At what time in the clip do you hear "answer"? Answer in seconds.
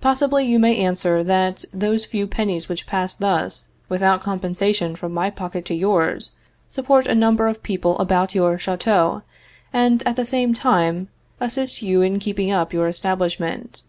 0.76-1.22